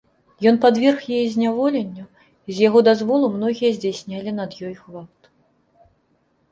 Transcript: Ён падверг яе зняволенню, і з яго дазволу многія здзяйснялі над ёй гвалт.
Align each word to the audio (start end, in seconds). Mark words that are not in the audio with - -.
Ён 0.51 0.55
падверг 0.63 1.03
яе 1.17 1.19
зняволенню, 1.33 2.05
і 2.31 2.49
з 2.59 2.65
яго 2.67 2.79
дазволу 2.89 3.25
многія 3.37 3.71
здзяйснялі 3.77 4.29
над 4.41 4.59
ёй 4.71 4.77
гвалт. 4.83 5.33